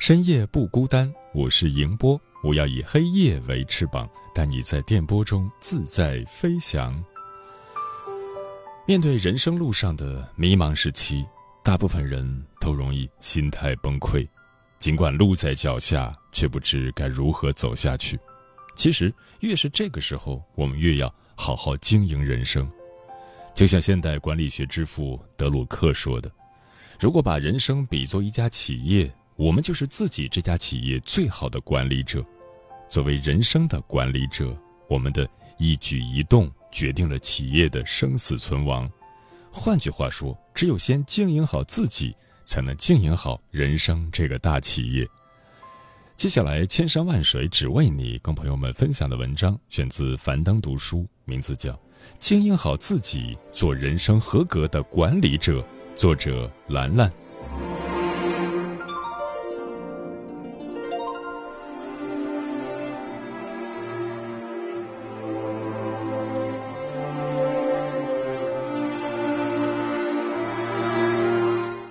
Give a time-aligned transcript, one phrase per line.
[0.00, 7.04] 深夜不孤单，我是迎波，我要以黑夜为翅膀，带你在电波中自在飞翔。
[8.86, 11.22] 面对人生路上的迷茫时期，
[11.62, 14.26] 大部分人都容易心态崩溃，
[14.78, 18.18] 尽管路在脚下，却不知该如何走下去。
[18.74, 22.66] 其实，越是这个时候，我们越要好好经营人生。
[23.54, 26.32] 就像现代管理学之父德鲁克说的
[26.98, 32.22] ：“如果把人生比作一家企业，我们就是自己这家企业最好的管理者。
[32.90, 34.54] 作为人生的管理者，
[34.86, 38.88] 我们的一举一动决定了企业的生死存亡。
[39.50, 45.08] 换句话说，只有先经营好自己，才能经营好人生这个大企业。”
[46.18, 51.72] 接下来，千山万水只为你，跟朋友们分享的文章选自樊登读书，名字叫
[52.18, 55.60] 《经营好自己，做人生合格的管理者》，
[55.96, 57.10] 作者兰兰。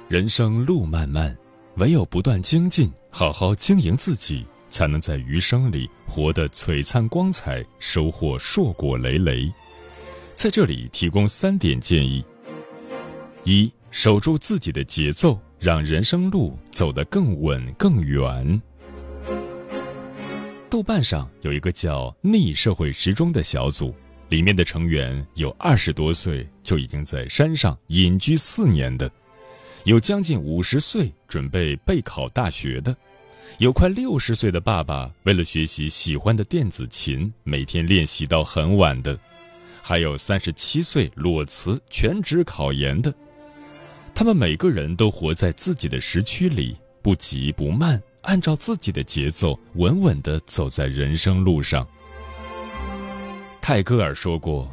[0.09, 1.37] 人生路漫漫。
[1.75, 9.47] 唯有不断精进，好好经营自己，才能在余生里活得璀璨光彩，收获硕果累累。
[10.33, 12.25] 在这里提供三点建议：
[13.43, 18.59] 一、守住自己的节奏，让人生路走得更稳更远。
[20.71, 23.93] 豆瓣上有一个叫“逆社会时钟”的小组，
[24.29, 29.09] 里面的成员有二十多岁就已经在山上隐居四年的。
[29.85, 32.95] 有将近五十岁准备备考大学的，
[33.59, 39.17] 有快六十岁的爸爸为了学习喜欢的电子琴，每天练习到很晚的，
[39.81, 43.13] 还有三十七岁裸辞全职考研的。
[44.13, 51.87] 他们每个人都活在自己的时区里，不急不慢，按照自己的节奏，稳稳地走在人生路上。
[53.61, 54.69] 泰戈尔说过：“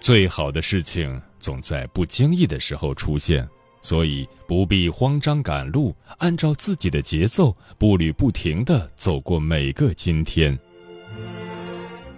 [0.00, 3.46] 最好的事情总在不经意的时候出现。”
[3.86, 10.58] 所以不必慌张赶路，按照自己的节奏，步履不停地走过每个今天。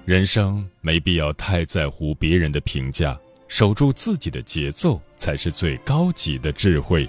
[0.07, 7.07] 人生没必要太在乎别人的评价，守住自己的节奏才是最高级的智慧。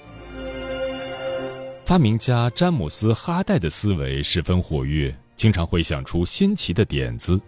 [1.85, 7.39] 发明家詹姆斯·哈代的思维十分活跃，经常会想出新奇的点子。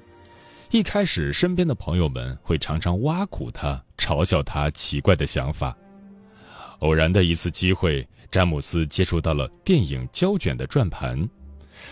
[0.69, 5.75] 一开始，身边的朋友们会常常挖苦他，嘲笑他奇怪的想法。
[6.81, 11.27] 偶然的一次机会，詹姆斯接触到了电影胶卷的转盘。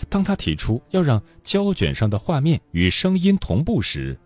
[0.08, 4.16] 当他提出要让胶卷上的画面与声音同步时，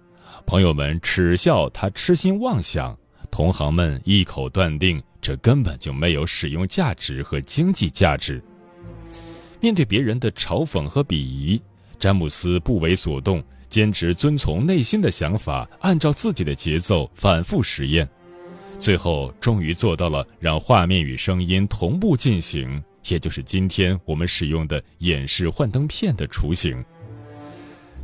[0.47, 2.97] 朋友们耻笑他痴心妄想，
[3.31, 8.43] 同行们一口断定这根本就没有使用价值和经济价值。
[9.61, 11.61] 面对别人的嘲讽和鄙夷，
[11.99, 18.07] 詹姆斯不为所动，坚持遵从内心的想法，按照自己的节奏反复实验。
[18.84, 26.85] 最后，终于做到了让画面与声音同步进行，也就是今天我们使用的演示幻灯片的雏形。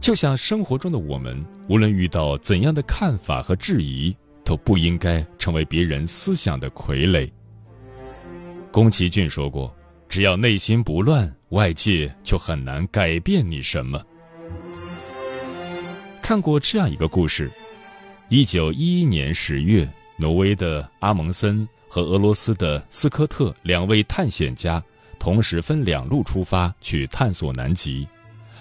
[0.00, 7.30] 就像生活中的我们，无论遇到怎样的看法和质疑，都不应该成为别人思想的傀儡。
[8.72, 9.76] 宫崎骏说过
[10.08, 14.02] ：“只要内心不乱，外界就很难改变你什么。”
[16.22, 17.50] 看过这样一个故事：
[18.30, 19.86] 一九一一年十月。
[20.20, 24.82] 挪威的阿蒙森和俄罗斯的斯科特两位探险家
[25.18, 28.06] 同时分两路出发去探索南极，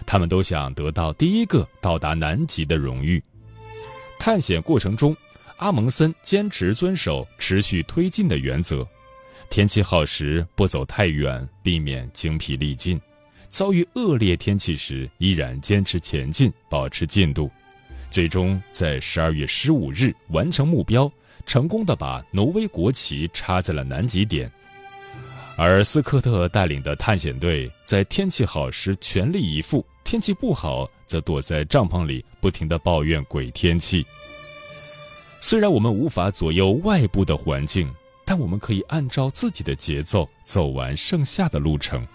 [0.05, 3.21] 他们都想得到第一个到达南极的荣誉。
[4.17, 5.13] 探险过程中，
[5.57, 8.87] 阿蒙森坚持遵守持续推进的原则，
[9.49, 12.97] 天气好时不走太远，避免精疲力尽；
[13.49, 17.51] 遭遇恶劣天气时依然坚持前进，保持进度，
[18.09, 21.11] 最终在十二月十五日完成目标，
[21.49, 24.49] 成功的把挪威国旗插在了南极点。
[25.57, 34.05] 而斯科特带领的探险队在天气好时全力以赴，天气不好则躲在帐篷里不停的抱怨鬼天气。
[35.41, 37.91] 虽然我们无法左右外部的环境，
[38.23, 42.07] 但我们可以按照自己的节奏走完剩下的路程。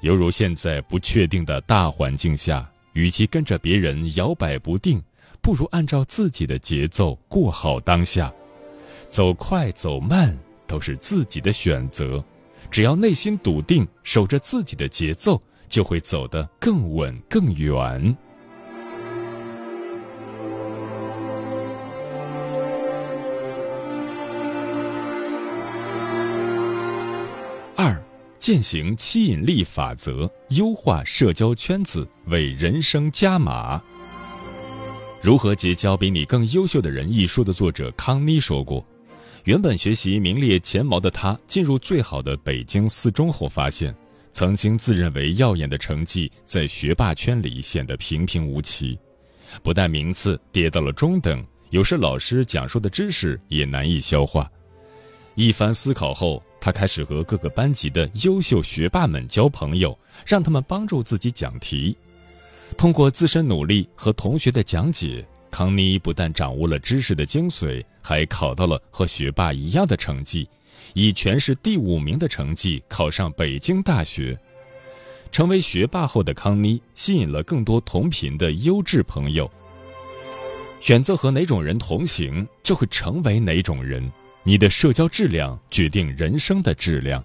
[0.00, 5.00] 犹如现在不确定的大环境下，与其跟着别人摇摆不定，
[5.40, 8.34] 不如按照自己的节奏过好当下。
[9.10, 12.22] 走快走慢都是自己的选择。
[12.70, 18.16] 只要内心笃定，守着自己的节奏，就会走得更稳更远。
[27.74, 27.98] 二，
[28.38, 33.80] 践行吸引力法则，优化社交圈子，为人生加码。
[35.22, 37.10] 如何结交比你更优秀的人？
[37.10, 38.84] 一书的作者康妮说过。
[39.44, 43.94] 原本学习名列前茅的他，进入最好的北京四中后，发现
[44.32, 48.98] 曾经自认为耀眼的成绩，在学霸圈里显得平平无奇。
[49.62, 54.50] 不但名次跌到了中等，有时老师讲述的知识也难以消化。
[55.34, 59.96] 一番思考后，他开始和各个班级的优秀学霸们交朋友，
[60.26, 61.96] 让他们帮助自己讲题。
[62.76, 65.26] 通过自身努力和同学的讲解。
[65.50, 70.48] 康妮不但掌握了知识的精髓，还考到了和学霸一样的成绩，
[70.94, 74.38] 以全市第五名的成绩考上北京大学。
[75.30, 79.50] 成为学霸后的康妮，吸引了更多同频的优质朋友。
[80.80, 84.10] 选择和哪种人同行，就会成为哪种人。
[84.42, 87.22] 你的社交质量决定人生的质量，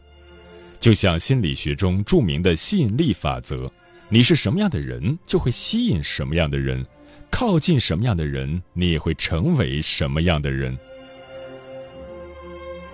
[0.80, 3.72] 就像心理学中著名的吸引力法则：
[4.10, 6.86] 你是什么样的人，就会吸引什么样的人。
[7.34, 10.78] 靠近什么样的人，你也会成为什么样的人。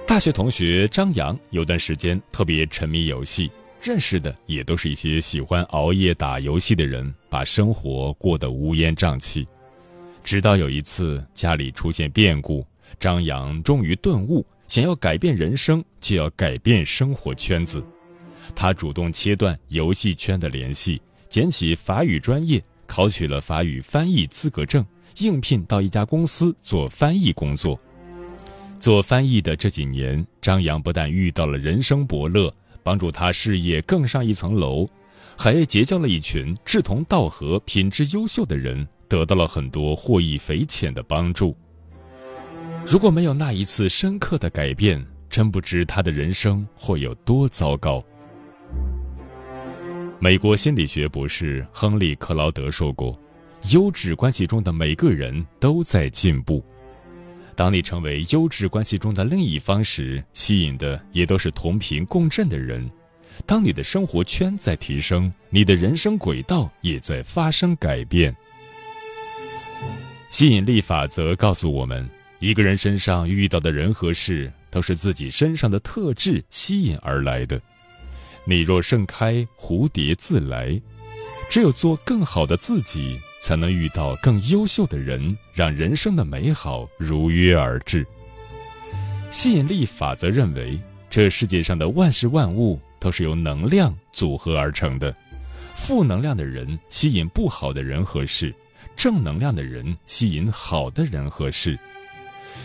[0.08, 3.52] 大学同学张扬有段时间特别沉迷游戏，
[3.82, 9.46] 认识的也都是一些喜欢熬夜打游戏的人，把生活过得乌烟瘴气。
[10.24, 12.66] 直到有一次家里出现变故，
[12.98, 17.84] 张扬终于顿悟：想要改变人生，就要改变生活圈子。
[18.56, 22.64] 他主动切断游戏圈的联系，捡起法语专业。
[22.90, 24.84] 考取了法语翻译资格证，
[25.20, 27.80] 应聘到一家公司做翻译工作。
[28.80, 32.52] 做翻译的这几年，张扬不但遇到了人生伯乐，
[32.82, 34.90] 帮助他事业更上一层楼，
[35.38, 41.56] 还结交了一群志同道合、品质优秀的人，得到了很多获益匪浅的帮助。
[42.88, 48.04] 如果没有那一次深刻的改变，真不知他的人生会有多糟糕。
[50.22, 53.18] 美国心理学博士亨利·克劳德说过
[53.72, 56.62] ：“优质关系中的每个人都在进步。
[57.56, 62.90] 当你成为优质关系中的另一方时，吸引的也都是同频共振的人。
[63.46, 68.36] 当你的生活圈在提升，你的人生轨道也在发生改变。
[70.30, 72.06] 吸引力法则告诉我们，
[72.40, 77.60] 一个人身上遇到的人和事，都是自己身上的特质吸引而来的。”
[78.46, 80.80] 你若盛开，蝴蝶自来。
[81.50, 88.06] 只有做更好的自己，才能遇到更优秀的人，让人生的美好如约而至。
[89.32, 90.80] 吸引力法则认为，
[91.10, 95.16] 这世界上的万事万物都是由能量组合而成的。
[95.74, 98.54] 负能量的人吸引不好的人和事，
[98.96, 101.78] 正能量的人吸引好的人和事。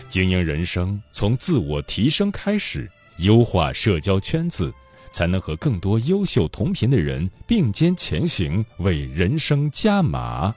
[0.07, 4.71] 经营人生，从自我提升开始，优化社交圈子。
[5.15, 10.53] 才能和更多优秀同频的人并肩前行，为人生加码。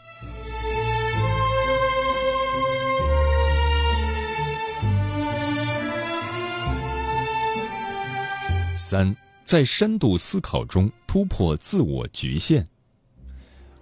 [8.74, 12.66] 三，在深度思考中突破自我局限。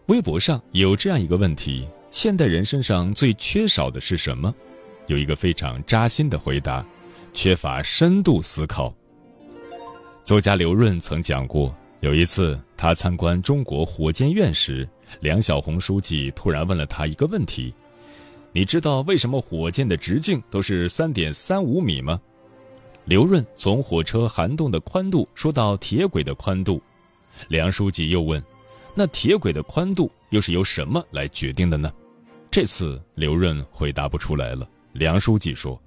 [0.09, 4.55] 微博上有这样一个问题：现代人身上最缺少的是什么？
[5.07, 6.85] 有一个非常扎心的回答：
[7.33, 8.95] 缺乏深度思考。
[10.27, 14.87] 作家刘润曾讲过，有一次他参观中国火箭院时，
[15.21, 17.73] 梁晓红书记突然问了他一个问题
[18.51, 22.21] ：“你知道为什么火箭的直径都是三点三五米吗？”
[23.07, 26.83] 刘润从火车涵洞的宽度说到铁轨的宽度，
[27.47, 28.43] 梁书记又问
[28.97, 31.93] ：“那铁轨的宽度又是由什么来决定的呢？”
[32.51, 34.69] 这次刘润回答不出来了。
[34.93, 35.81] 梁书记说。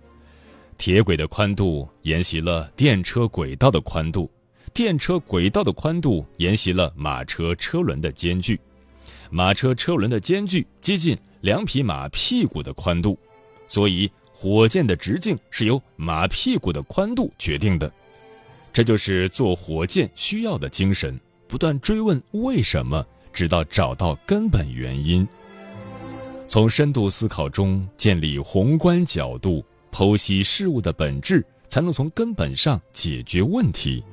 [0.79, 4.31] 铁轨的宽度沿袭了电车轨道的宽度，
[4.73, 8.57] 电车轨道的宽度沿袭了马车车轮的间距，
[9.29, 13.19] 马车车轮的间距接近两匹马屁股的宽度，
[13.67, 17.91] 所以火箭的直径是由马屁股的宽度决定的。
[18.71, 25.27] 这就是做火箭需要的精神，不断追问为什么，直到找到根本原因。
[26.47, 34.03] 从深度思考中建立宏观角度，剖析事物的本质，才能从根本上解决问题。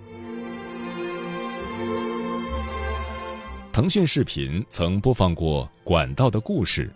[3.73, 6.90] 腾讯视频曾播放过管道的故事，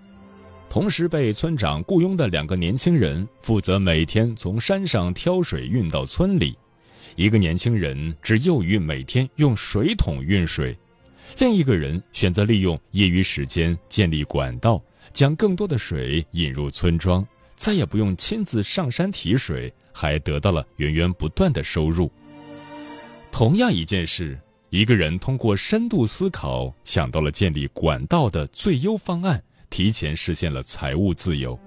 [0.68, 6.56] 同时被村长雇佣的两个年轻人负责每天从山上挑水运到村里，
[7.16, 10.74] 一个年轻人只囿于每天用水桶运水，
[11.38, 14.82] 另一个人选择利用业余时间建立管道，
[15.12, 17.22] 将更多的水引入村庄，
[17.60, 22.10] 再也不用亲自上山提水，还得到了源源不断的收入。
[23.30, 24.36] 同样一件事。
[24.70, 31.58] 一个人通过深度思考，想到了建立管道的最优方案，提前实现了财务自由；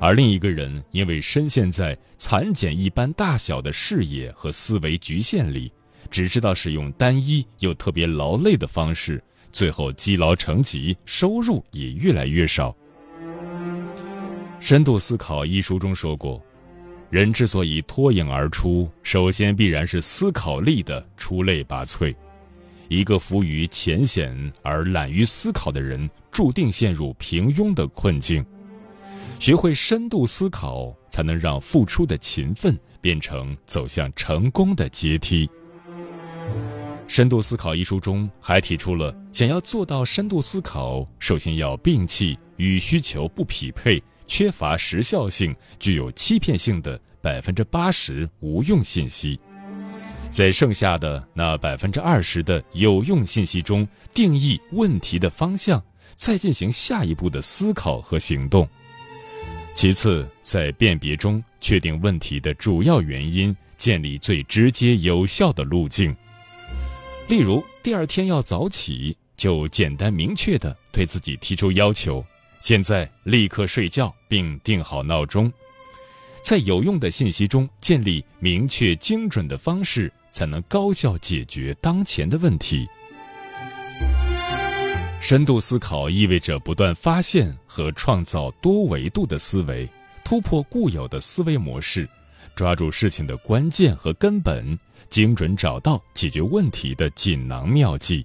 [0.00, 5.70] 而另一个人因为深陷在蚕茧一般大小的视野和思维局限里，
[6.10, 12.70] 只知道使用单一又特别劳累的方式，最后积劳成疾，收入也越来越少。
[14.66, 16.42] 《深度思考》一书中说过。
[17.08, 22.12] 人之所以脱颖而出，首先必然是思考力的出类拔萃。
[22.88, 28.44] 一个浮于浅显而懒于思考的人，注定陷入平庸的困境。
[29.38, 35.46] 学会深度思考，才能让付出的勤奋变成走向成功的阶梯。
[37.06, 44.02] 《深度思考》一书中还提出了，想要做到深度思考，首先要摒弃与需求不匹配。
[44.26, 49.38] 缺乏时效性、具有欺骗性的百分之八十无用信息，
[50.30, 55.82] 在剩下的那百分之二十的有用信息中定义问题的方向，
[56.14, 58.68] 再进行下一步的思考和行动。
[59.74, 66.16] 其次，在辨别中确定问题的主要原因，建立最直接有效的路径。
[67.28, 72.24] 例如，第二天要早起，就简单明确的对自己提出要求。
[72.60, 75.52] 现在立刻睡觉，并定好闹钟，
[76.42, 82.88] 在有用的信息中建立明确精准的方式，才能高效解决当前的问题。
[85.20, 89.88] 深度思考意味着不断发现和创造多维度的思维，
[90.24, 92.08] 突破固有的思维模式，
[92.54, 98.24] 抓住事情的关键和根本，精准找到解决问题的锦囊妙计。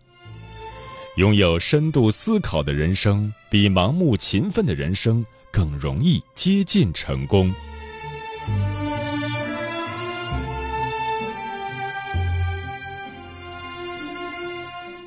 [1.22, 7.54] 拥有深度思考的人生，比盲目勤奋的人生更容易接近成功。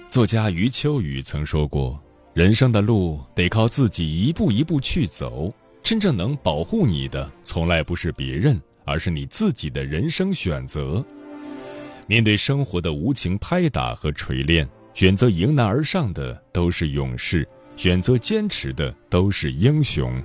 [0.06, 2.00] 作家余秋雨曾说过
[2.32, 5.52] ：“人生的路得靠自己一步一步去走，
[5.82, 11.04] 真正能保护你的，从来不是别人，而是你自己的人生选择。”
[12.06, 14.64] 面对生活的无情拍打和锤炼。
[14.94, 17.46] 选择迎难而上的都是勇士，
[17.76, 20.22] 选择坚持的都是英雄。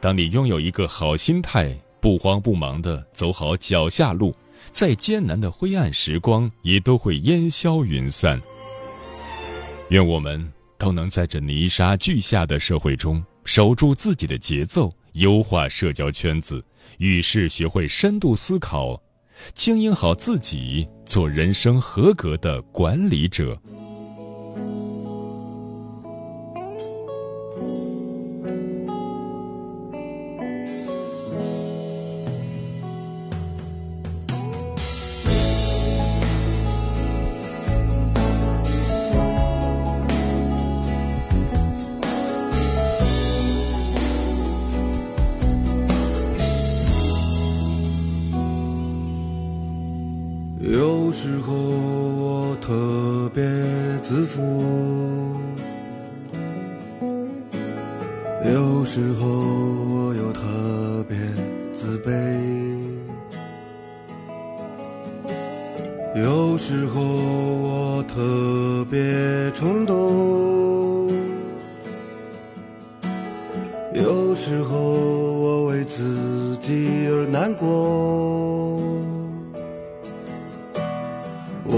[0.00, 4.34] 当你拥有一个好心态，不慌不忙地走好脚下路，
[4.72, 8.40] 再艰难的灰暗时光也都会烟消云散。
[9.90, 16.62] 愿我们都能在这泥沙俱下的社会中，守住自己的节奏，优化社交圈子，
[16.98, 19.00] 遇事学会深度思考。
[19.54, 23.60] 经营好自己，做人生合格的管理者。
[51.20, 53.42] 时候我特别
[54.04, 54.40] 自负
[58.44, 61.18] 有时候我又特别
[61.74, 62.12] 自卑
[66.14, 71.08] 有时候我特别冲动
[73.92, 78.27] 有时候我为自己而难过。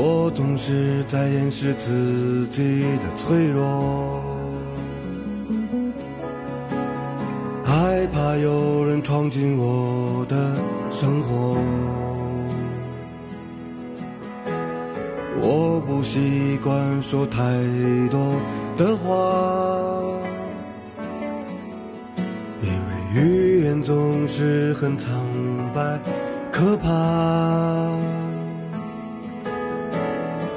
[0.02, 4.22] 我总是在掩饰自己的脆弱，
[7.62, 10.54] 害怕有人闯进我的
[10.90, 11.54] 生活。
[15.38, 17.42] 我不习惯说太
[18.10, 18.40] 多
[18.78, 19.12] 的话，
[22.62, 25.12] 因为语言总是很苍
[25.74, 26.00] 白、
[26.50, 26.88] 可怕。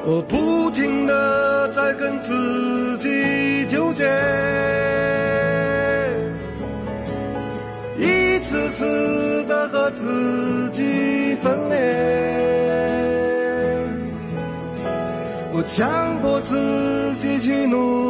[0.05, 4.03] 我不停的在跟自己纠结，
[7.97, 11.77] 一次次的和自己分裂。
[15.53, 18.02] 我强迫自己去努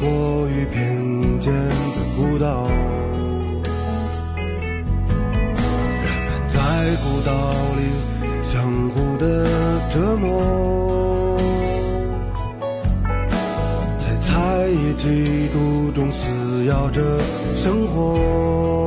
[0.00, 2.68] 过于偏见的孤岛。
[5.96, 6.58] 人们在
[7.02, 7.32] 孤岛
[7.76, 7.82] 里
[8.42, 8.52] 相
[8.90, 9.24] 互的
[9.92, 11.36] 折磨，
[13.98, 17.00] 在猜疑、嫉妒中撕咬着
[17.54, 18.83] 生活。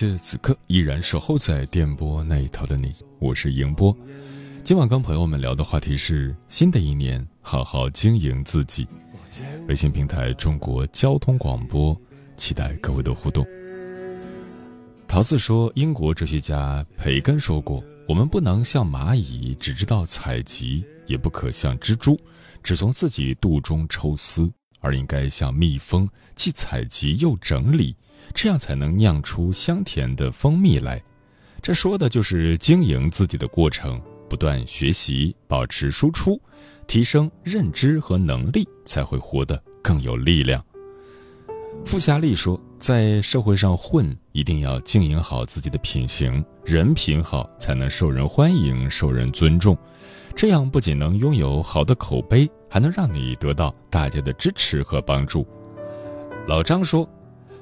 [0.00, 3.94] 谢此刻依然守候在电波那一头的你，我是迎波。
[4.64, 8.88] 今晚跟朋友们聊的话题是：新的一年，好好经营自己。
[9.68, 11.94] 微信平台中国交通广播，
[12.38, 13.46] 期待各位的互动。
[15.06, 22.18] 陶四说，英国哲学家培根说过：“我们不能像蚂蚁只知道采集，也不可像蜘蛛
[22.62, 27.94] 只从自己肚中抽丝，而应该像蜜蜂，既采集又整理，
[28.34, 31.02] 这样才能酿出香甜的蜂蜜来。”
[31.62, 36.40] 这说的就是经营自己的过程，不断学习，保持输出，
[36.86, 40.64] 提升认知和能力，才会活得更有力量。
[41.84, 49.76] 傅夏丽说，在社会上混，一定要经营好自己的品行，人品好才能受人欢迎、受人尊重。
[50.34, 55.46] 这样不仅能拥有好的口碑，还能让你得到大家的支持和帮助。
[56.46, 57.08] 老张说，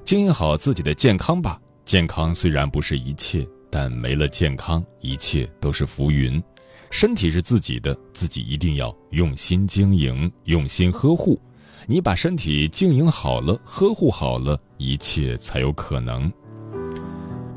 [0.08, 1.60] 经营好自己的健康吧。
[1.84, 6.42] 健康虽然不是一切，但没了健康，一切都是浮云。
[6.90, 11.38] 身体是自己的，自己一定要用心经营，用心呵护。
[11.86, 16.32] 你把身体经营好了，呵护好了，一切才有可能。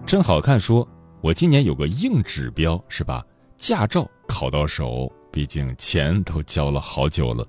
[0.05, 0.85] 真好看说，
[1.21, 7.47] 我今年有个硬指标是把驾照考到手，毕竟钱都交了好久了。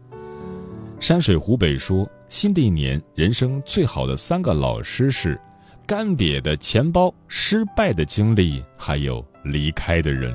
[1.02, 5.36] 山水湖北说，新的一年，人生最好的三个老师是：
[5.84, 10.32] 干瘪的钱包、失败的经历，还有离开的人。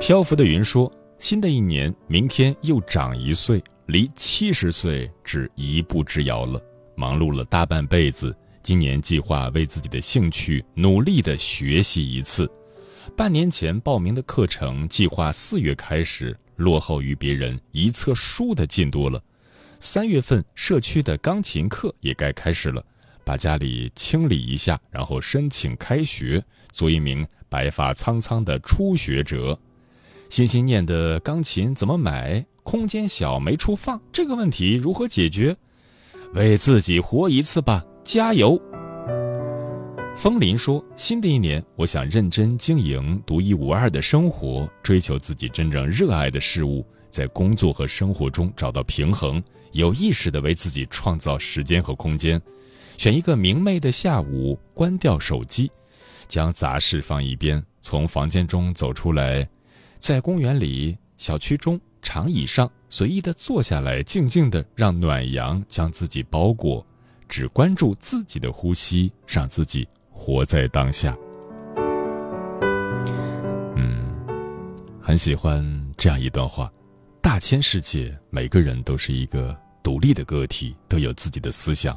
[0.00, 0.90] 漂浮的云说。
[1.18, 6.62] 新的一年，明天又长一岁，离七十岁只一步之遥了。
[6.94, 12.48] 忙碌了大半辈子，今年计划为自己的兴趣努力的学习一次。
[13.16, 19.22] 半年前报名的课程计划四月开始，落后于别人一册书的进度了。
[19.80, 22.84] 三月份社区的钢琴课也该开始了，
[23.24, 29.58] 把家里清理一下，然后申请开学，做一名白发苍苍的初学者。
[30.30, 32.44] 心心念的钢琴怎么买？
[32.62, 35.54] 空间小没处放，这个问题如何解决？
[36.32, 38.58] 为自己活一次吧，加油！
[40.16, 52.40] 风林说：“新的一年，我想认真经营独一无二的生活，追求自己真正热爱的事物，在工作和生活中找到平衡。”有意识的为自己创造时间和空间，
[52.96, 55.68] 选一个明媚的下午，关掉手机，
[56.28, 59.46] 将杂事放一边，从房间中走出来，
[59.98, 66.86] 在公园里、小区中长椅上随意的坐下来，静静的让暖阳将自己包裹，
[67.28, 71.14] 只关注自己的呼吸，让自己活在当下。
[73.76, 74.10] 嗯，
[75.02, 75.62] 很喜欢
[75.98, 76.72] 这样一段话：
[77.20, 79.54] 大千世界，每个人都是一个。
[79.84, 81.94] 独立的个体都有自己的思想，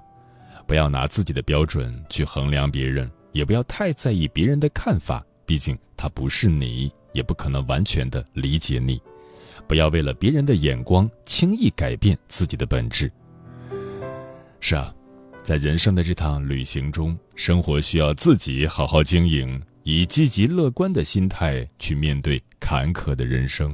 [0.68, 9.02] 不要拿自己的标准去衡量别人，也不要太在意别人的看法，毕竟他不是你，也不可能完全的理解你。
[9.70, 13.10] 不要为了别人的眼光轻易改变自己的本质。
[14.60, 14.94] 是啊，
[15.48, 23.74] 在人生的这趟旅行中，生活需要自己好好经营，以积极乐观的心态去面对坎坷的人生。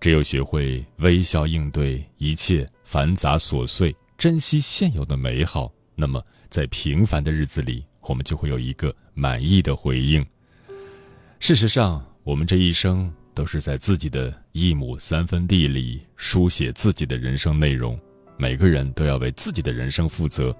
[0.00, 2.66] 只有学会微笑应对一切。
[2.84, 10.24] 繁杂琐碎，珍惜现有的美好，那么在平凡的日子里，我们就会有一个满意的回应。
[11.38, 18.00] 事实上，我们这一生都是在自己的一亩三分地里书写自己的人生内容。
[18.38, 20.56] 每个人都要为自己的人生负责。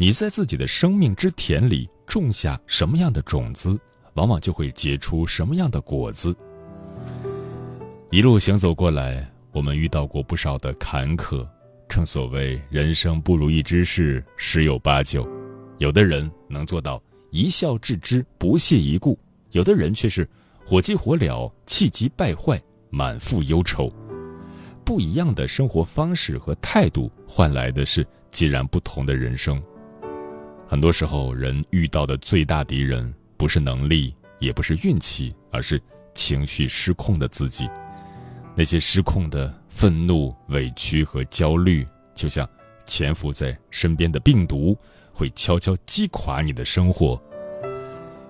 [0.00, 3.78] 你在自己的生命之田里种下什么样的种子，
[4.14, 6.34] 往往就会结出什么样的果子。
[8.10, 9.30] 一路行走过来。
[9.52, 11.46] 我们遇到过不少的坎坷，
[11.86, 15.28] 正所谓人生不如意之事十有八九，
[15.76, 19.14] 有的人能做到一笑置之，不屑一顾；
[19.50, 20.26] 有的人却是
[20.64, 22.58] 火急火燎，气急败坏，
[22.88, 23.92] 满腹忧愁。
[24.82, 29.62] 不一样的生活方式和态度，换来的是截然不同的人生。
[30.70, 35.82] 很多时候，人遇到的最大敌人，不是能力，也不是运气，而是
[36.14, 37.68] 情绪失控的自己。
[38.54, 42.48] 那些失控的愤怒、委屈和焦虑，就像
[42.86, 44.78] 潜伏在身边的病毒，
[45.12, 47.20] 会悄悄击垮你的生活。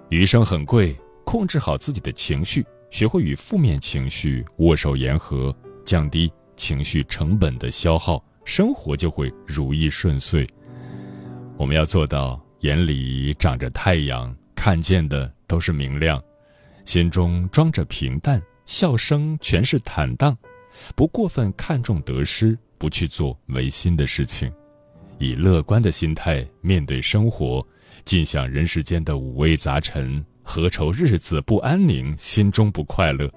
[0.09, 10.49] 余生很贵，控制好自己的情绪，学会与负面情绪握手言和，降低情绪成本的消耗，生活就会如意顺遂。
[11.61, 16.19] 我们要做到眼里长着太阳，看见的都是明亮，
[16.87, 18.43] 心中装着平淡。
[18.65, 20.35] 笑声全是坦荡，
[20.97, 24.51] 不过分看重得失，不去做违心的事情，
[25.19, 27.63] 以乐观的心态面对生活，
[28.07, 30.25] 尽享人世间的五味杂陈。
[30.43, 33.31] 何愁日子不安宁，心中不快乐？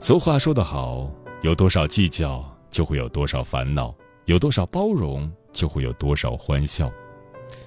[0.00, 3.90] 俗话说得好，有多少计较，就会有多少烦恼；
[4.26, 6.88] 有多少包容，就会有多少欢笑。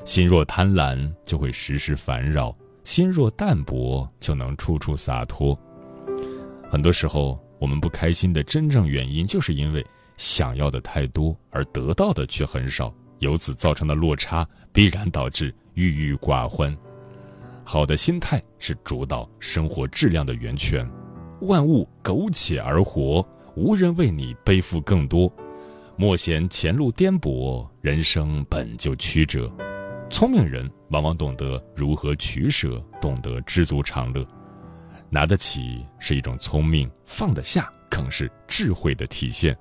[0.05, 5.57] 心若贪婪，就会时时烦扰；心若淡泊，就能处处洒脱。
[6.69, 16.75] 很多时候，我们不开心的真正原因，就是因为想要的太多，而得到的却很少，由此造成的落差，必然导致郁郁寡欢。
[17.65, 20.89] 好的心态是主导生活质量的源泉。
[21.41, 23.27] 万物苟且而活，
[23.57, 25.29] 无人为你背负更多。
[26.01, 29.47] 莫嫌前路颠簸，人生本就曲折。
[30.09, 34.27] 聪明人往往懂得如何取舍，懂得知足常乐。
[35.11, 39.55] 拿得起是一种聪明，放得下更是智慧的体现。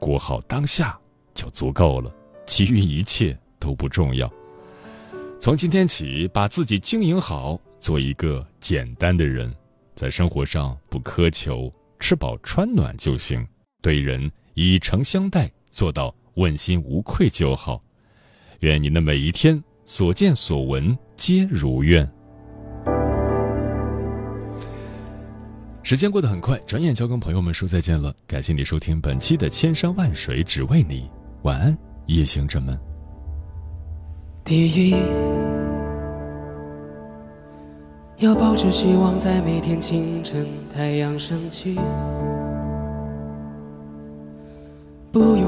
[0.00, 0.98] 过好当下
[1.34, 2.10] 就足够了，
[2.46, 4.32] 其余一切都不重要。
[5.38, 9.54] 从今天起，把自己经营好，做一个简单的人，
[9.94, 13.46] 在生活上不苛求，吃饱穿暖就行。
[13.82, 17.80] 对人以诚相待，做到问心无愧就好。
[18.60, 22.08] 愿您的每一天所见所闻皆如愿。
[25.82, 28.14] 时间过得很快，转眼就要跟朋友们说再见了。
[28.26, 31.02] 感谢你收听本期的《千山万水只为你》，
[31.44, 32.78] 晚安，夜行者们。
[34.44, 34.94] 第一，
[38.18, 41.78] 要保持希望，在每天清晨太阳升起，
[45.10, 45.47] 不用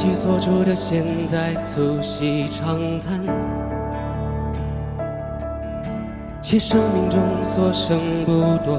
[0.00, 3.20] 自己所处的现在促膝长谈，
[6.40, 8.32] 写生命中所剩不
[8.64, 8.78] 多。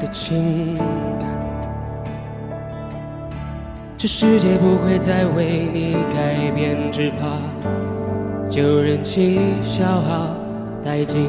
[0.00, 0.76] 的情
[1.20, 1.28] 感，
[3.96, 7.38] 这世界不会再为你改变，只怕
[8.50, 10.34] 就任其消耗
[10.84, 11.28] 殆尽，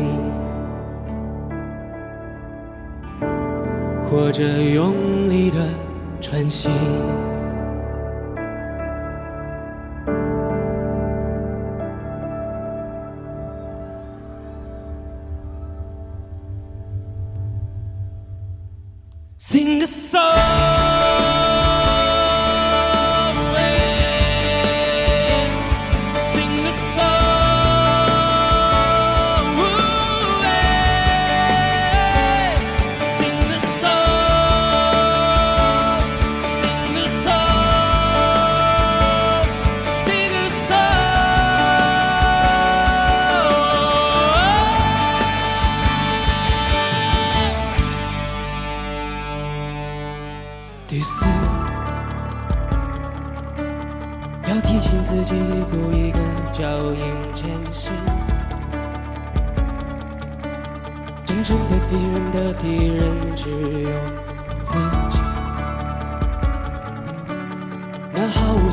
[4.03, 5.57] 或者用力的
[6.19, 6.71] 喘息。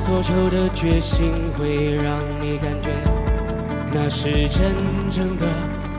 [0.07, 2.91] 所求的决心会让你感觉
[3.91, 4.75] 那是真
[5.11, 5.47] 正的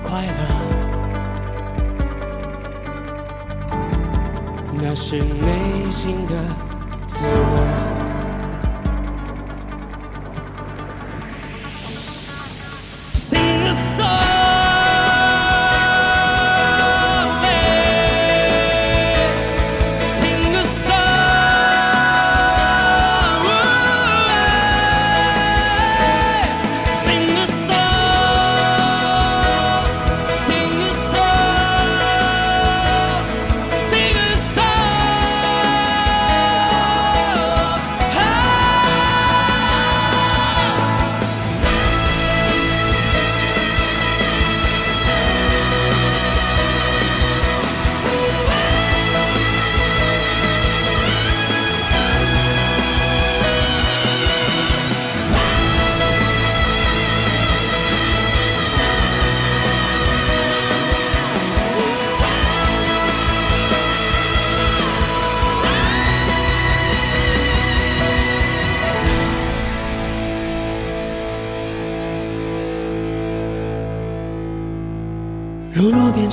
[0.03, 0.75] 快乐。
[4.79, 6.35] 那是内心的
[7.07, 7.94] 自我。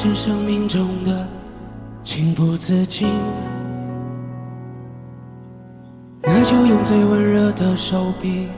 [0.05, 1.29] 是生命中的
[2.03, 3.07] 情不自禁，
[6.23, 8.49] 那就用最温热的手臂